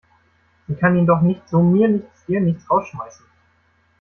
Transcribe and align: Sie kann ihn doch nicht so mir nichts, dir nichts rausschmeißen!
Sie 0.65 0.73
kann 0.73 0.95
ihn 0.95 1.05
doch 1.05 1.21
nicht 1.21 1.47
so 1.47 1.61
mir 1.61 1.87
nichts, 1.87 2.25
dir 2.25 2.41
nichts 2.41 2.67
rausschmeißen! 2.71 3.23